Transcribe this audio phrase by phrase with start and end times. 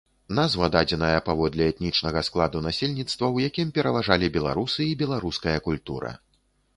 [0.37, 6.11] Назва дадзеная паводле этнічнага складу насельніцтва, у якім пераважалі беларусы і беларуская культура.